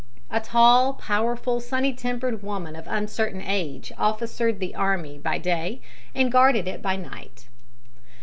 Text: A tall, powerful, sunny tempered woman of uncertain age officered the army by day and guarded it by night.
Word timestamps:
A 0.31 0.39
tall, 0.39 0.93
powerful, 0.95 1.59
sunny 1.59 1.93
tempered 1.93 2.41
woman 2.41 2.75
of 2.75 2.87
uncertain 2.87 3.39
age 3.39 3.91
officered 3.99 4.59
the 4.59 4.73
army 4.73 5.19
by 5.19 5.37
day 5.37 5.79
and 6.15 6.31
guarded 6.31 6.67
it 6.67 6.81
by 6.81 6.95
night. 6.95 7.45